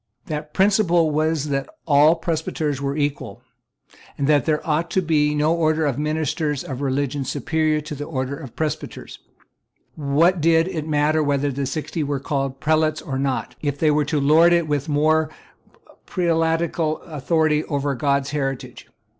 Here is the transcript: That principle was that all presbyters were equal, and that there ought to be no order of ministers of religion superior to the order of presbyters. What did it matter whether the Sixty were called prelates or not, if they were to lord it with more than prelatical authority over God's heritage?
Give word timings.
That 0.25 0.51
principle 0.51 1.11
was 1.11 1.49
that 1.49 1.69
all 1.85 2.15
presbyters 2.15 2.81
were 2.81 2.97
equal, 2.97 3.43
and 4.17 4.25
that 4.25 4.45
there 4.45 4.67
ought 4.67 4.89
to 4.89 5.01
be 5.03 5.35
no 5.35 5.53
order 5.55 5.85
of 5.85 5.99
ministers 5.99 6.63
of 6.63 6.81
religion 6.81 7.23
superior 7.23 7.81
to 7.81 7.93
the 7.93 8.05
order 8.05 8.35
of 8.35 8.55
presbyters. 8.55 9.19
What 9.93 10.41
did 10.41 10.67
it 10.67 10.87
matter 10.87 11.21
whether 11.21 11.51
the 11.51 11.67
Sixty 11.67 12.01
were 12.03 12.19
called 12.19 12.59
prelates 12.59 13.03
or 13.03 13.19
not, 13.19 13.55
if 13.61 13.77
they 13.77 13.91
were 13.91 14.05
to 14.05 14.19
lord 14.19 14.53
it 14.53 14.67
with 14.67 14.89
more 14.89 15.29
than 15.71 15.93
prelatical 16.07 16.97
authority 17.03 17.63
over 17.65 17.93
God's 17.93 18.31
heritage? 18.31 18.87